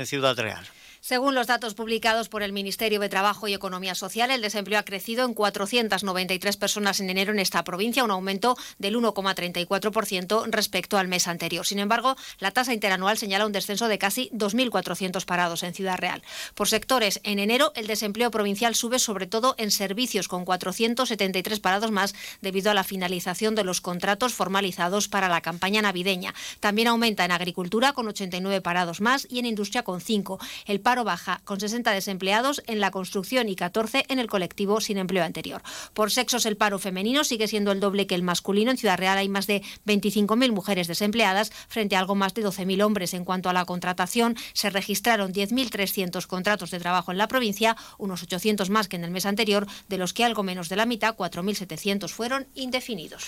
[0.00, 0.64] en Ciudad Real.
[1.00, 4.84] Según los datos publicados por el Ministerio de Trabajo y Economía Social, el desempleo ha
[4.84, 11.08] crecido en 493 personas en enero en esta provincia, un aumento del 1,34% respecto al
[11.08, 11.64] mes anterior.
[11.64, 16.22] Sin embargo, la tasa interanual señala un descenso de casi 2.400 parados en Ciudad Real.
[16.54, 21.90] Por sectores, en enero el desempleo provincial sube sobre todo en servicios, con 473 parados
[21.90, 26.34] más debido a la finalización de los contratos formalizados para la campaña navideña.
[26.60, 30.38] También aumenta en agricultura, con 89 parados más, y en industria, con 5.
[30.66, 34.98] El paro baja, con 60 desempleados en la construcción y 14 en el colectivo sin
[34.98, 35.62] empleo anterior.
[35.94, 38.72] Por sexos, el paro femenino sigue siendo el doble que el masculino.
[38.72, 42.82] En Ciudad Real hay más de 25.000 mujeres desempleadas frente a algo más de 12.000
[42.82, 43.14] hombres.
[43.14, 48.24] En cuanto a la contratación, se registraron 10.300 contratos de trabajo en la provincia, unos
[48.24, 51.14] 800 más que en el mes anterior, de los que algo menos de la mitad,
[51.14, 53.22] 4.700, fueron indefinidos.